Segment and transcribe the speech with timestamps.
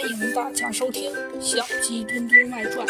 [0.00, 2.86] 欢迎大家收听《小鸡墩墩外传》。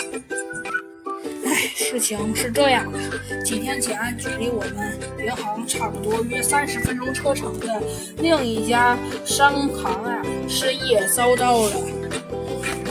[1.47, 2.99] 哎，事情是这样的，
[3.43, 7.83] 几天前，距离我们银行差不多约三十分钟车程的
[8.19, 8.95] 另一家
[9.25, 11.71] 商行啊，失业遭到了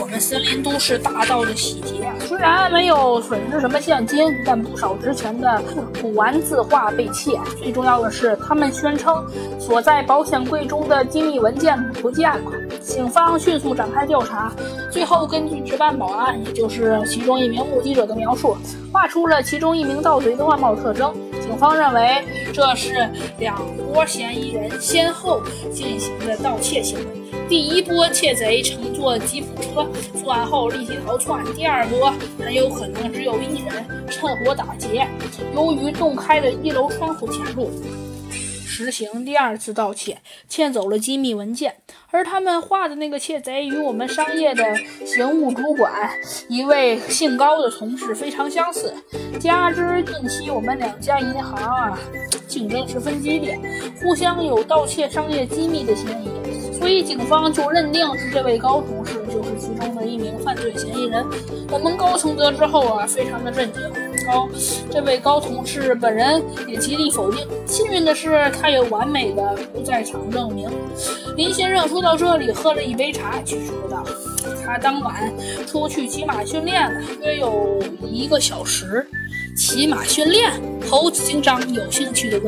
[0.02, 2.12] 我们森林都市大盗的洗劫。
[2.28, 5.62] 虽然没有损失什么现金，但不少值钱的
[6.02, 7.40] 古玩字画被窃。
[7.60, 9.24] 最重要的是，他们宣称
[9.60, 12.52] 锁在保险柜中的机密文件不见了。
[12.88, 14.52] 警方迅速展开调查，
[14.90, 18.56] 最后根据值班保安，也就是其中一名目击者的描述，
[18.94, 21.14] 画出了其中一名盗贼的外貌特征。
[21.42, 27.06] 警方认为这是两波嫌疑人先后进行的盗窃行为。
[27.50, 29.88] 第一波窃贼乘坐吉普车
[30.22, 35.06] 作案后立即逃窜，第二波很有可能只有一人趁火打劫，
[35.53, 37.69] 由于洞开的一楼窗户潜入。
[38.78, 41.78] 实行第二次盗窃，窃走了机密文件。
[42.12, 44.64] 而他们画的那个窃贼与我们商业的
[45.03, 45.92] 刑务主管
[46.48, 48.94] 一位姓高的同事非常相似。
[49.39, 52.00] 加之近期我们两家银行啊
[52.47, 53.59] 竞争十分激烈，
[54.02, 61.25] 互相有盗窃商业机密的嫌疑，所以警方就认定是这位高同事就是其中的一名犯罪嫌疑人。
[61.72, 64.06] 我们高层得知后啊，非常的震惊。
[64.28, 64.50] 高，
[64.92, 67.47] 这位高同事本人也极力否定。
[67.66, 70.69] 幸运的是，他有完美的不在场证明。
[71.38, 74.03] 林先生说到这里，喝了一杯茶，继续说道
[74.66, 75.31] ：“他当晚
[75.66, 79.08] 出去骑马训练了，约有一个小时。
[79.56, 80.52] 骑马训练？”
[80.89, 82.36] 猴子警长有兴趣的。